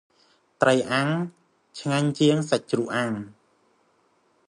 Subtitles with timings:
[0.61, 1.09] ត្រីអាំង
[1.79, 3.11] ឆ្ងាញ់ជាង សាច់ជ្រូកអាំង។